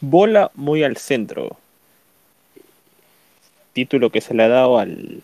[0.00, 1.56] bola muy al centro.
[3.72, 5.22] Título que se le ha dado al,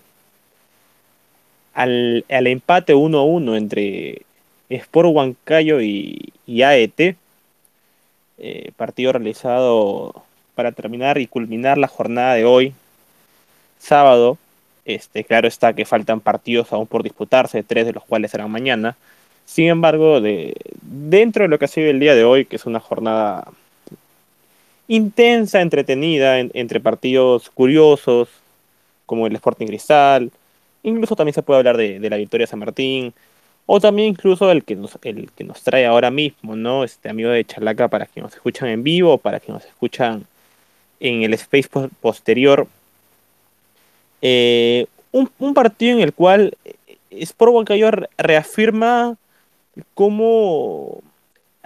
[1.75, 4.23] al, empate 1-1 entre
[4.69, 6.33] Sport Huancayo y,
[6.63, 7.17] AET.
[8.39, 10.25] Eh, partido realizado
[10.55, 12.75] para terminar y culminar la jornada de hoy,
[13.79, 14.39] sábado.
[14.85, 18.97] Este, claro está que faltan partidos aún por disputarse, tres de los cuales serán mañana.
[19.47, 22.67] Sin embargo, de, dentro de lo que ha sido el día de hoy, que es
[22.67, 23.49] una jornada
[24.89, 28.29] intensa, entretenida, entre partidos curiosos,
[29.07, 30.31] como el Sporting Cristal,
[30.83, 33.13] incluso también se puede hablar de, la victoria San Martín,
[33.67, 36.85] o también incluso el que nos, el que nos trae ahora mismo, ¿no?
[36.85, 40.27] Este amigo de Chalaca para que nos escuchan en vivo, para que nos escuchan
[41.01, 41.69] en el space
[42.01, 42.67] posterior.
[44.21, 46.57] Eh, un, partido en el cual
[47.11, 49.17] Sport Huancayo reafirma
[49.95, 51.03] cómo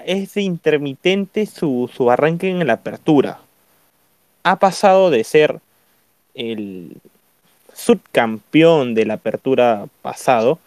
[0.05, 3.41] es intermitente su, arranque en la apertura.
[4.43, 5.61] Ha pasado de ser
[6.35, 6.97] el
[7.75, 10.59] subcampeón de la apertura pasado,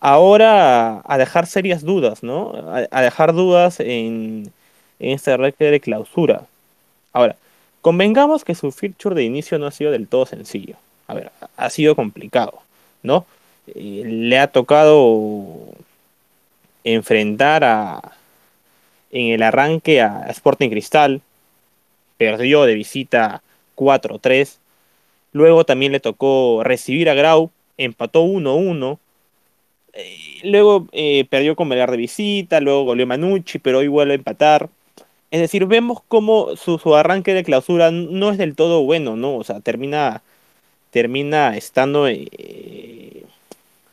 [0.00, 2.52] ahora a, dejar serias dudas, ¿no?
[2.90, 4.52] A, dejar dudas en,
[4.98, 6.42] en este arranque de clausura.
[7.12, 7.36] Ahora,
[7.82, 10.76] convengamos que su feature de inicio no ha sido del todo sencillo.
[11.06, 12.60] A ver, ha sido complicado,
[13.02, 13.26] ¿no?
[13.66, 15.56] Eh, le ha tocado
[16.84, 18.00] enfrentar a,
[19.10, 21.22] en el arranque a Sporting Cristal,
[22.16, 23.42] perdió de visita
[23.76, 24.58] 4-3,
[25.32, 28.98] luego también le tocó recibir a Grau, empató 1-1,
[29.92, 34.16] eh, luego eh, perdió con Melgar de visita, luego goleó Manucci, pero hoy vuelve a
[34.16, 34.68] empatar.
[35.30, 39.36] Es decir, vemos como su, arranque de clausura no es del todo bueno, ¿no?
[39.36, 40.22] O sea, termina,
[40.90, 42.08] termina estando...
[42.08, 43.24] Eh,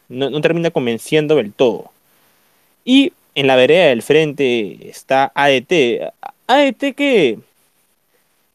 [0.09, 1.91] no, no termina convenciendo del todo.
[2.85, 5.71] Y en la vereda del frente está AET.
[6.47, 7.37] AET que,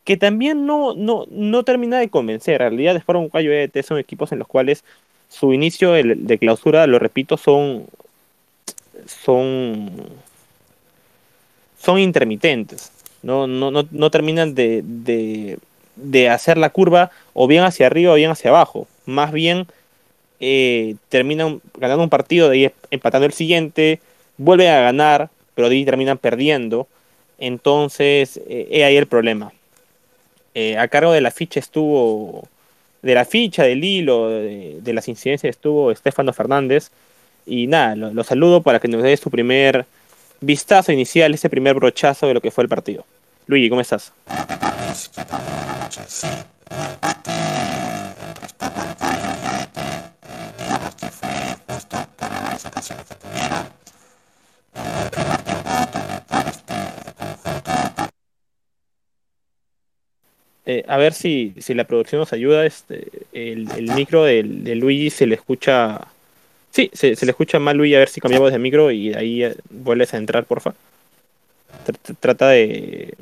[0.02, 2.54] que también no, no, no termina de convencer.
[2.54, 4.82] En realidad, después un Cuayo AET son equipos en los cuales
[5.28, 7.86] su inicio de, clausura, lo repito, son,
[9.06, 9.88] son,
[11.78, 12.90] son intermitentes.
[13.22, 15.60] No, no, no, terminan de, de,
[15.94, 18.88] de, hacer la curva o bien hacia arriba o bien hacia abajo.
[19.06, 19.68] Más bien
[20.40, 24.00] eh, terminan ganando un partido, de ahí empatando el siguiente,
[24.36, 26.88] vuelven a ganar, pero ahí terminan perdiendo.
[27.38, 29.52] Entonces, eh, ahí el problema.
[30.54, 32.46] Eh, a cargo de la ficha estuvo,
[33.02, 36.90] de la ficha, del hilo, de, las incidencias estuvo Estefano Fernández.
[37.46, 39.86] Y nada, lo, saludo para que nos dé su primer
[40.40, 43.04] vistazo inicial, ese primer brochazo de lo que fue el partido.
[43.46, 44.12] Luigi, ¿cómo estás?
[60.64, 62.64] Eh, a ver si, si, la producción nos ayuda.
[62.64, 66.00] Este, el, micro de, Luigi se le escucha.
[66.70, 67.94] Sí, se, le escucha mal, Luigi.
[67.94, 70.74] A ver si cambiamos de micro y ahí eh, vuelves a entrar, porfa.
[72.20, 73.14] trata de,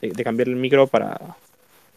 [0.00, 1.18] de, cambiar el micro para,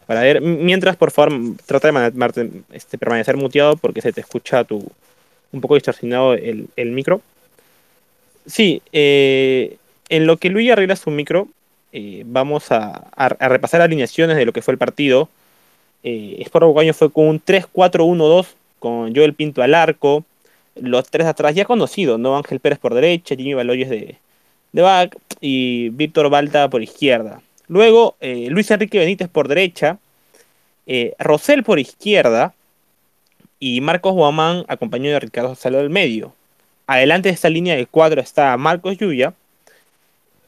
[0.06, 0.40] para ver.
[0.40, 1.32] Mientras, por favor,
[1.66, 4.86] trata de este, permanecer muteado porque se te escucha tu,
[5.52, 7.20] un poco distorsionado el, el micro.
[8.46, 9.76] Sí, eh,
[10.08, 11.48] en lo que Luigi arregla su micro,
[11.92, 13.08] eh, vamos a,
[13.40, 15.28] repasar alineaciones de lo que fue el partido.
[16.02, 18.46] Eh, Sport fue con un 3-4-1-2,
[18.78, 20.24] con Joel Pinto al arco,
[20.76, 22.36] los tres atrás ya conocidos, ¿no?
[22.36, 24.16] Ángel Pérez por derecha, Jimmy Baloyes de,
[24.72, 27.40] de back y Víctor Balta por izquierda.
[27.68, 29.98] Luego, eh, Luis Enrique Benítez por derecha,
[30.86, 32.54] eh, Rosel por izquierda
[33.58, 36.34] y Marcos Guamán acompañado de Ricardo Salado del medio.
[36.86, 39.34] Adelante de esta línea de cuadro está Marcos Yuya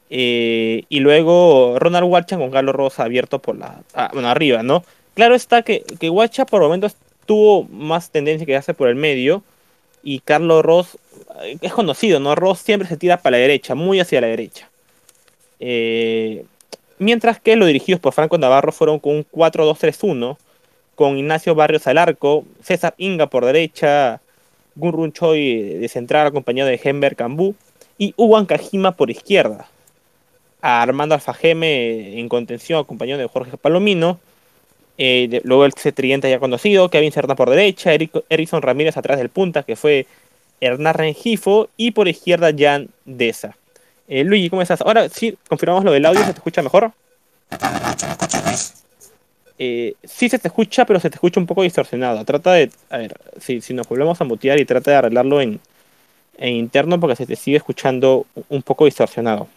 [0.09, 3.81] eh, y luego Ronald Huacha con Carlos Rosa abierto por la.
[3.93, 4.83] Ah, bueno, arriba, ¿no?
[5.13, 6.95] Claro está que, que Huacha por momentos
[7.25, 9.43] tuvo más tendencia que hace por el medio.
[10.01, 10.97] Y Carlos Ross
[11.43, 12.33] eh, es conocido, ¿no?
[12.35, 14.69] Ross siempre se tira para la derecha, muy hacia la derecha.
[15.59, 16.45] Eh,
[16.97, 20.37] mientras que los dirigidos por Franco Navarro fueron con un 4-2-3-1,
[20.95, 24.21] con Ignacio Barrios al arco, César Inga por derecha,
[24.79, 27.55] Gunrun Choi de central acompañado de Hember Cambú
[27.97, 29.67] y Uwan Kajima por izquierda
[30.61, 34.19] a Armando Alfajeme en contención, acompañado de Jorge Palomino.
[34.97, 37.91] Eh, luego el C-30 ya conocido, Kevin Serna por derecha,
[38.29, 40.07] Erison Ramírez atrás del punta, que fue
[40.59, 43.55] Hernán Rengifo, y por izquierda Jan Deza.
[44.09, 44.81] Eh, Luigi, ¿cómo estás?
[44.81, 46.91] Ahora sí, confirmamos lo del audio, ¿se te escucha mejor?
[49.61, 52.23] Eh, sí se te escucha, pero se te escucha un poco distorsionado.
[52.23, 55.59] Trata de, a ver, si, nos volvemos a mutear y trata de arreglarlo en,
[56.39, 59.49] interno porque se te sigue escuchando un poco distorsionado.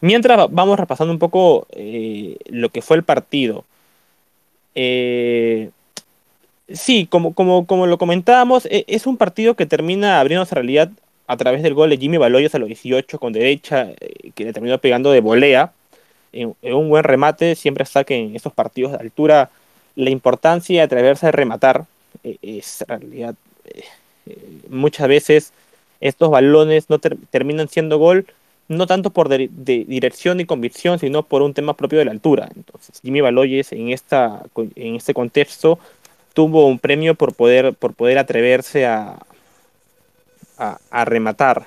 [0.00, 3.66] Mientras vamos repasando un poco eh, lo que fue el partido.
[4.74, 5.70] Eh,
[6.72, 10.90] sí, como, como, como lo comentábamos, e, es un partido que termina abriéndose realidad
[11.26, 13.90] a través del gol de Jimmy Baloyes a los 18 con derecha,
[14.34, 15.72] que le terminó pegando de volea.
[16.34, 19.50] En, un buen remate, siempre saque en estos partidos de altura
[19.96, 21.86] la importancia de atreverse a rematar.
[22.42, 23.34] es en realidad
[24.68, 25.52] muchas veces
[26.00, 28.26] estos balones no terminan siendo gol,
[28.68, 32.48] no tanto por de dirección y convicción, sino por un tema propio de la altura.
[32.54, 34.42] Entonces, Jimmy Baloyes en, esta,
[34.74, 35.78] en este contexto
[36.32, 39.18] tuvo un premio por poder, por poder atreverse a,
[40.58, 41.66] a, rematar.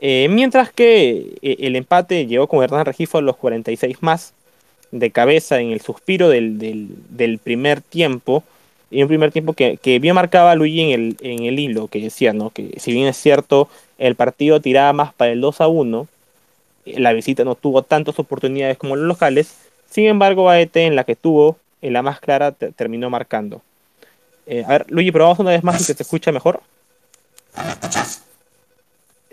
[0.00, 4.34] Eh, mientras que eh, el empate llegó con Hernán Regifo a los 46 más
[4.90, 8.44] de cabeza en el suspiro del, del, del primer tiempo
[8.90, 12.00] y un primer tiempo que, que bien marcaba Luigi en el, en el hilo, que
[12.00, 12.50] decía, ¿no?
[12.50, 13.68] Que si bien es cierto,
[13.98, 16.06] el partido tiraba más para el 2 a 1,
[16.86, 19.56] eh, la visita no tuvo tantas oportunidades como los locales,
[19.90, 23.62] sin embargo, AET en la que tuvo, en la más clara, terminó marcando.
[24.46, 26.60] Eh, a ver, Luigi, probamos una vez más si te escucha mejor.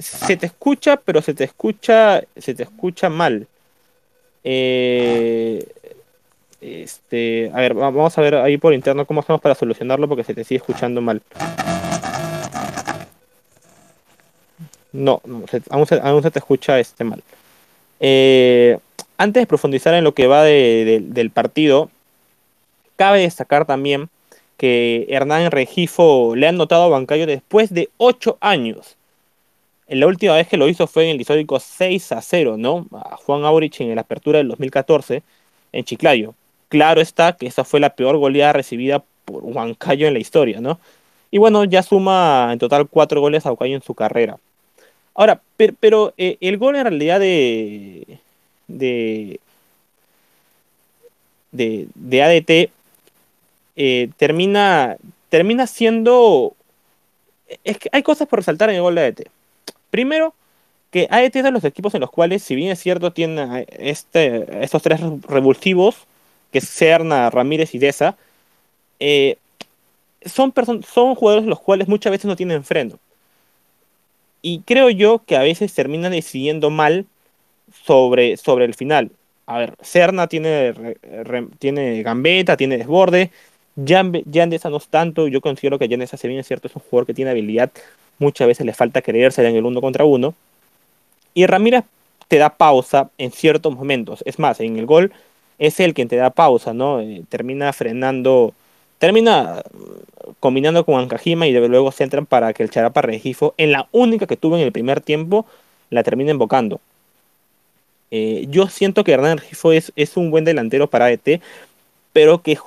[0.02, 3.48] Se te escucha, pero se te escucha, se te escucha mal.
[4.44, 5.66] Eh,
[6.60, 10.34] este, a ver, vamos a ver ahí por interno cómo hacemos para solucionarlo porque se
[10.34, 11.22] te sigue escuchando mal.
[14.94, 15.22] No,
[15.70, 17.24] aún, se, te escucha este mal.
[18.00, 18.78] Eh,
[19.18, 21.90] antes de profundizar en lo que va del partido,
[22.96, 24.10] cabe destacar también
[24.58, 28.96] que Hernán Regifo le han notado a Bancayo después de 8 años.
[29.92, 32.88] La última vez que lo hizo fue en el histórico 6 a 0, ¿no?
[32.94, 35.22] A Juan Aurich en la apertura del 2014
[35.74, 36.34] en Chiclayo.
[36.70, 40.80] Claro está que esa fue la peor goleada recibida por Huancayo en la historia, ¿no?
[41.30, 44.38] Y bueno, ya suma en total cuatro goles a Huancayo en su carrera.
[45.14, 48.20] Ahora, pero, eh, el gol en realidad de,
[48.70, 49.40] de,
[51.52, 52.72] de, ADT
[53.76, 54.96] eh, termina,
[55.30, 56.56] termina siendo...
[57.66, 59.41] Es que hay cosas por resaltar en el gol de ADT.
[59.92, 60.34] Primero,
[60.90, 64.64] que ADT es de los equipos en los cuales, si bien es cierto, tiene este,
[64.64, 66.08] estos tres revulsivos,
[66.52, 68.18] que es Serna, Ramírez y Deza,
[69.00, 69.38] eh,
[70.26, 70.54] son,
[70.84, 73.00] son jugadores los cuales muchas veces no tienen freno.
[74.42, 77.06] Y creo yo que a veces terminan decidiendo mal
[77.86, 79.12] sobre, sobre el final.
[79.46, 80.74] A ver, Serna tiene,
[81.60, 83.32] tiene gambeta, tiene desborde.
[83.76, 85.28] Yandesa no es tanto.
[85.28, 87.72] Yo considero que Yandesa, si bien es cierto, es un jugador que tiene habilidad.
[88.20, 90.34] Muchas veces le falta creerse en el uno contra uno.
[91.34, 91.86] Y Ramírez
[92.28, 94.24] te da pausa en ciertos momentos.
[94.26, 95.12] Es más, en el gol
[95.60, 97.00] es el quien te da pausa, ¿no?
[97.00, 98.54] Eh, termina frenando,
[99.00, 103.72] termina mm, combinando con Ancajima y luego se entran para que el Charapa Regifo, en
[103.72, 105.46] la única que tuvo en el primer tiempo,
[105.90, 106.80] la termina invocando.
[108.12, 111.42] Eh, yo siento que Hernán Regifo es, es, un buen delantero para ET,
[112.14, 112.58] pero que,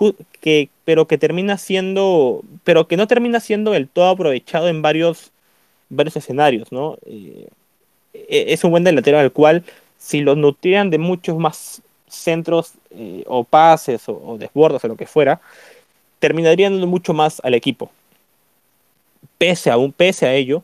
[0.40, 5.32] que, pero que termina siendo, pero que no termina siendo del todo aprovechado en varios,
[5.88, 6.98] varios escenarios, ¿no?
[7.06, 7.48] Eh,
[8.14, 9.64] e, es un buen delantero al cual,
[9.98, 15.06] si lo nutrían de muchos más centros eh, o pases o, desbordos o lo que
[15.06, 15.40] fuera,
[16.20, 17.90] terminarían dando mucho más al equipo.
[19.38, 20.62] Pese a, un, pese a ello,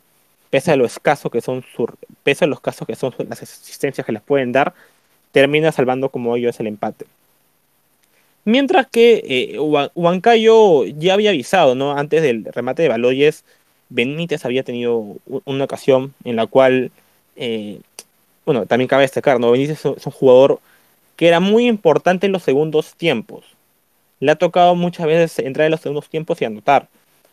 [0.48, 1.64] pese a lo escaso que son
[2.22, 4.74] pese a los casos que son las asistencias que les pueden dar,
[5.32, 7.06] termina salvando como ello es el empate.
[8.44, 9.58] Mientras que eh,
[9.94, 11.92] Huancayo ya había avisado, ¿no?
[11.92, 13.44] Antes del remate de Baloyes,
[13.90, 16.90] Benítez había tenido una ocasión en la cual,
[17.36, 17.80] eh,
[18.46, 19.50] bueno, también cabe destacar, ¿no?
[19.50, 20.60] Benítez es un jugador
[21.16, 23.44] que era muy importante en los segundos tiempos.
[24.20, 26.88] Le ha tocado muchas veces entrar en los segundos tiempos y anotar.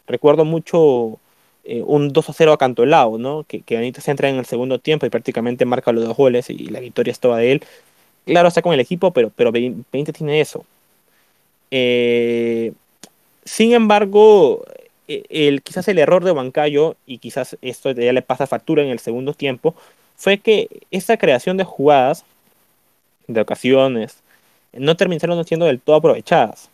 [0.07, 1.19] Recuerdo mucho
[1.63, 3.45] eh, un 2 a 0 a Cantolao, ¿no?
[3.47, 6.57] Que, que se entra en el segundo tiempo y prácticamente marca los dos goles y
[6.67, 7.63] la victoria es toda de él.
[8.25, 10.65] Claro, está con el equipo, pero, pero Benítez tiene eso.
[11.71, 12.73] Eh,
[13.45, 14.65] sin embargo,
[15.07, 18.89] e, el, quizás el error de Bancayo, y quizás esto ya le pasa factura en
[18.89, 19.75] el segundo tiempo,
[20.15, 22.25] fue que esa creación de jugadas
[23.27, 24.23] de ocasiones,
[24.73, 26.69] no terminaron siendo del todo aprovechadas.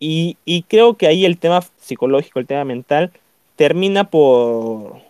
[0.00, 0.36] Y,
[0.68, 3.10] creo que ahí el tema psicológico, el tema mental,
[3.56, 5.00] termina por,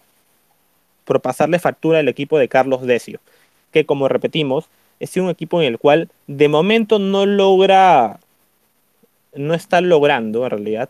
[1.04, 3.20] por pasarle factura al equipo de Carlos Decio,
[3.72, 4.66] que como repetimos,
[5.00, 8.18] es un equipo en el cual de momento no logra,
[9.34, 10.88] no está logrando en realidad,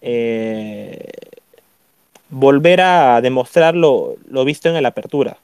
[0.00, 1.10] eh,
[2.30, 5.38] volver a demostrar lo, lo visto en la apertura.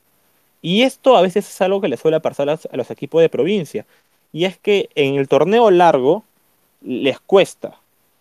[0.62, 3.86] Y esto a veces es algo que le suele pasar a los, equipos de provincia.
[4.32, 6.24] Y es que en el torneo largo
[6.82, 7.76] les cuesta,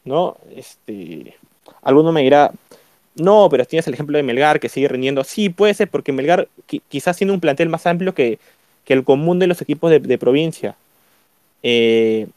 [0.06, 0.38] ¿no?
[0.56, 1.36] Este,
[1.82, 2.52] alguno me dirá,
[3.16, 5.24] no, pero tienes el ejemplo de Melgar que sigue rindiendo.
[5.24, 6.48] Sí, puede ser, porque Melgar
[6.88, 8.40] quizás tiene un plantel más amplio que,
[8.86, 10.76] que el común de los equipos de, provincia.
[11.62, 12.28] Eh,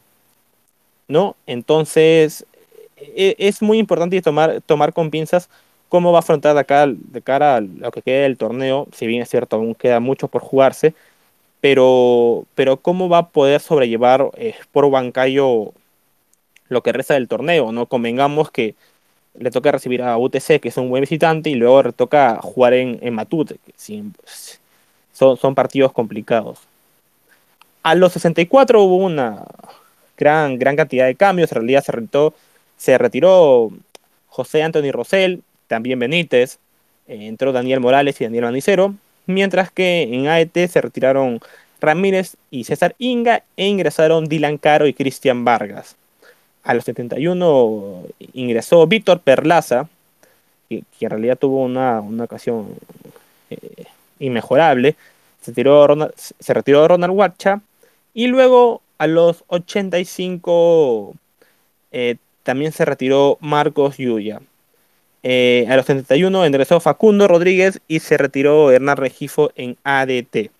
[1.07, 1.35] ¿No?
[1.47, 2.45] Entonces,
[2.97, 5.49] e, es muy importante tomar, tomar con pinzas
[5.93, 9.05] cómo va a afrontar de, acá, de cara a lo que queda del torneo, si
[9.05, 10.95] bien es cierto, aún queda mucho por jugarse,
[11.61, 15.71] pero, pero cómo va a poder sobrellevar eh, por Bancayo
[16.67, 17.85] lo que resta del torneo, ¿no?
[17.85, 18.73] Convengamos que
[19.37, 22.73] le toca recibir a UTC, que es un buen visitante, y luego le toca jugar
[22.73, 23.73] en, en Matute, que
[25.11, 26.59] son, son partidos complicados.
[27.83, 29.45] A los 64 hubo una
[30.17, 32.33] gran, gran cantidad de cambios, en realidad se retiró,
[32.77, 33.69] se retiró
[34.27, 36.59] José Anthony Rosell, también Benítez,
[37.07, 41.39] eh, entró Daniel Morales y Daniel Manicero, mientras que en AET se retiraron
[41.81, 45.95] Ramírez y César Inga e ingresaron Dylan Caro y Cristian Vargas.
[46.63, 48.03] A los 71
[48.33, 49.89] ingresó Víctor Perlaza,
[50.69, 52.69] que, en realidad tuvo una, ocasión
[53.49, 53.85] eh,
[54.19, 54.95] inmejorable.
[55.41, 57.59] Se, tiró se retiró Ronald Huacha.
[58.13, 61.13] Y luego a los 85
[61.91, 64.41] eh, también se retiró Marcos Yuya.
[65.23, 70.51] Eh, a los 71 ingresó Facundo Rodríguez y se retiró Hernán Regifo en ADT.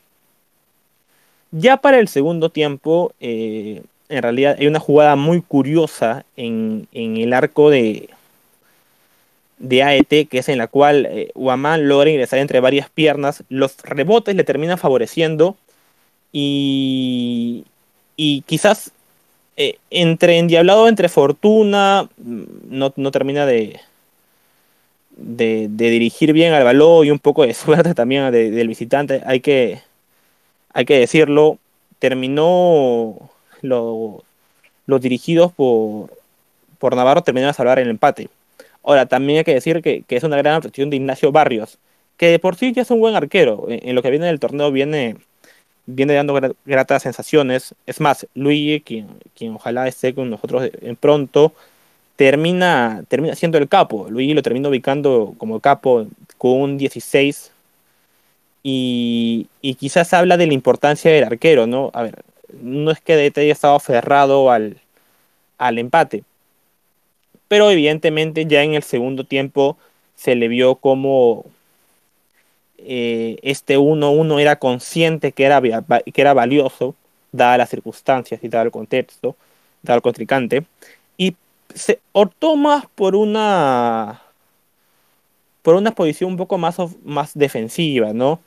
[1.51, 7.69] Ya para el segundo tiempo, en realidad hay una jugada muy curiosa en, el arco
[7.69, 8.09] de,
[9.59, 14.35] de AET, que es en la cual eh, logra ingresar entre varias piernas, los rebotes
[14.35, 15.55] le terminan favoreciendo
[16.33, 17.65] y,
[18.15, 18.91] y quizás
[19.57, 23.79] eh, entre endiablado, entre fortuna, mm, no, termina de,
[25.17, 29.81] de, dirigir bien al balón y un poco de suerte también del visitante, hay que,
[30.73, 31.57] hay que decirlo,
[31.99, 33.29] terminó
[33.61, 36.09] los dirigidos por,
[36.79, 38.29] por Navarro terminaron a salvar el empate.
[38.83, 41.79] Ahora, también hay que decir que, es una gran actuación de Ignacio Barrios,
[42.17, 43.67] que de por sí ya es un buen arquero.
[43.69, 45.15] En, lo que viene del torneo viene,
[45.85, 47.75] viene dando gratas sensaciones.
[47.85, 51.53] Es más, Luigi, quien, quien ojalá esté con nosotros en pronto,
[52.15, 54.07] termina, termina siendo el capo.
[54.09, 57.51] Luigi lo termina ubicando como capo con un 16.
[58.63, 61.91] Y, y quizás habla de la importancia del arquero, ¿no?
[61.93, 62.23] A ver,
[62.61, 64.77] no es que DT haya estado aferrado al,
[65.59, 66.23] empate.
[67.47, 69.77] Pero evidentemente ya en el segundo tiempo
[70.15, 71.45] se le vio como
[72.77, 76.95] eh, este 1-1 era consciente que era, que era valioso,
[77.31, 79.35] dadas las circunstancias y dado el contexto,
[79.81, 80.65] dado el contrincante,
[81.17, 81.35] y
[81.73, 84.21] se optó más por una
[85.63, 88.39] por una posición un poco más, más defensiva, ¿no?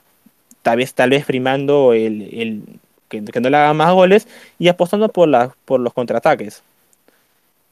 [0.61, 2.63] Tal vez, tal vez primando el,
[3.09, 4.27] que, no le haga más goles
[4.59, 6.63] y apostando por, la, por los contraataques.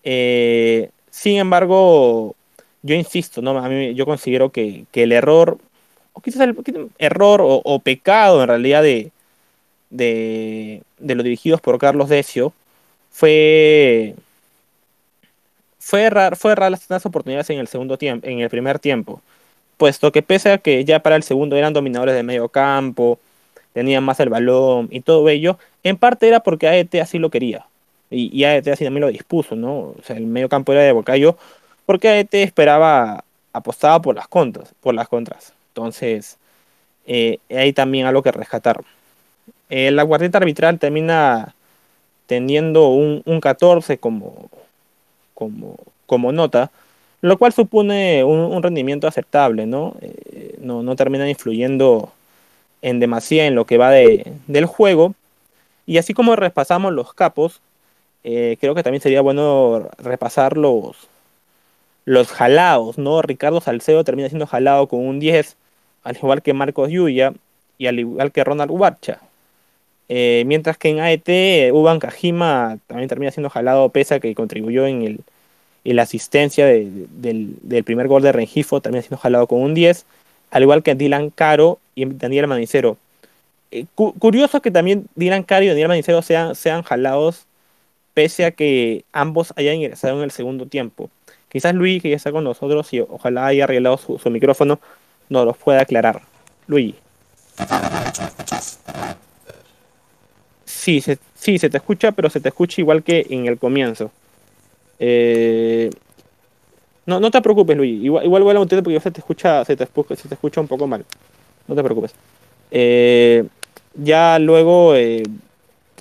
[0.03, 2.35] Eh, sin embargo,
[2.81, 3.57] yo insisto, ¿no?
[3.57, 5.57] A mí, yo considero que, el error,
[6.15, 9.11] o quizás el error o, pecado en realidad de,
[9.89, 12.53] de, los dirigidos por Carlos Decio
[13.11, 14.15] fue
[15.79, 19.21] fue errar, fue las, oportunidades en el segundo tiempo, en el primer tiempo,
[19.77, 23.19] puesto que pese a que ya para el segundo eran dominadores de medio campo,
[23.73, 27.67] tenía más el balón y todo ello, en parte era porque AET así lo quería.
[28.09, 29.73] Y, AET así también lo dispuso, ¿no?
[29.79, 31.37] O sea, el medio campo era de Bocayo,
[31.85, 35.53] porque AET esperaba, apostaba por las contras, por las contras.
[35.75, 36.37] Entonces,
[37.05, 38.81] eh, hay también algo que rescatar.
[39.69, 41.53] Eh, la guardieta arbitral termina
[42.27, 44.49] teniendo un, 14 como,
[45.33, 46.71] como, como nota,
[47.21, 49.95] lo cual supone un, rendimiento aceptable, ¿no?
[50.01, 50.81] Eh, ¿no?
[50.81, 52.13] No termina influyendo
[52.81, 55.13] en demasía en lo que va de, del juego.
[55.85, 57.59] Y así como repasamos los capos,
[58.23, 60.95] eh, creo que también sería bueno repasar los,
[62.05, 63.21] los jalados, ¿no?
[63.21, 65.57] Ricardo Salcedo termina siendo jalado con un 10,
[66.05, 67.33] al igual que Marcos Yuya
[67.77, 69.19] y al igual que Ronald Huarcha.
[70.07, 74.85] Eh, mientras que en AET, Uban Kajima también termina siendo jalado, pese a que contribuyó
[74.85, 75.19] en, el,
[75.83, 80.05] en la asistencia del, del, primer gol de Rengifo, termina siendo jalado con un 10
[80.51, 82.97] al igual que Dylan Caro y Daniel Manicero.
[83.71, 87.45] Eh, curioso que también Dylan Caro y Daniel Manicero sean, sean jalados,
[88.13, 91.09] pese a que ambos hayan ingresado en el segundo tiempo.
[91.49, 94.79] Quizás Luis, que ya está con nosotros y ojalá haya arreglado su, micrófono,
[95.29, 96.21] nos los pueda aclarar.
[96.67, 96.95] Luis.
[100.65, 104.11] Sí se, sí, se te escucha, pero se te escucha igual que en el comienzo.
[104.99, 105.89] Eh,
[107.05, 108.03] no, no te preocupes, Luis.
[108.03, 111.05] Igual, igual voy a porque se te escucha, se te, escucha un poco mal.
[111.67, 112.13] No te preocupes.
[112.71, 113.45] Eh,
[113.93, 115.23] ya luego eh,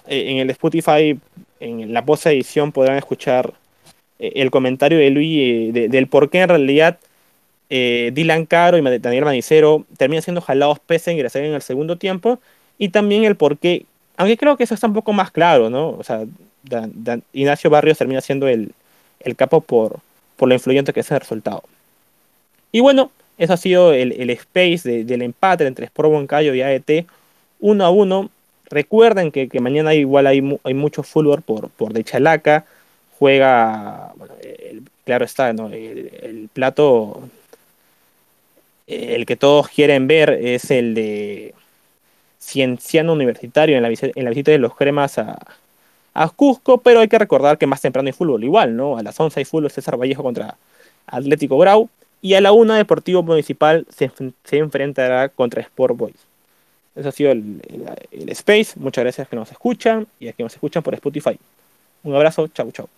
[0.06, 1.18] eh, en el Spotify,
[1.60, 3.52] en la post edición, podrán escuchar
[4.18, 6.98] el comentario de Luis del por qué en realidad
[8.14, 12.38] Dylan Caro y Daniel Manicero terminan siendo jalados pese a ingresar en el segundo tiempo
[12.78, 15.90] y también el por qué, aunque creo que eso está un poco más claro, ¿no?
[15.90, 16.24] O sea,
[17.32, 18.72] Ignacio Barrios termina siendo el,
[19.20, 19.98] el capo por,
[20.36, 21.62] por lo influyente que es el resultado.
[22.72, 26.62] Y bueno, eso ha sido el, el space de- del empate entre Sport Huancayo y
[26.62, 27.06] AET,
[27.60, 28.30] 1 a 1.
[28.70, 32.64] Recuerden que, que mañana igual hay, hay mucho fútbol por, por de Chalaca.
[33.18, 34.12] Juega,
[35.04, 35.68] claro está, ¿no?
[35.68, 37.22] El, el plato,
[38.86, 41.54] el que todos quieren ver es el de
[42.40, 45.38] Cienciano Universitario en la, visita de los cremas a,
[46.14, 48.98] a Cusco, pero hay que recordar que más temprano hay fútbol igual, ¿no?
[48.98, 50.56] A las 11 hay fútbol César Vallejo contra
[51.06, 51.88] Atlético Grau
[52.22, 56.16] y a la 1 Deportivo Municipal se, enf- se enfrentará contra Sport Boys.
[56.96, 57.60] Eso ha sido el
[58.30, 58.72] Space.
[58.78, 61.38] Muchas gracias que nos escuchan y a que nos escuchan por Spotify.
[62.04, 62.88] Un abrazo, chau chau.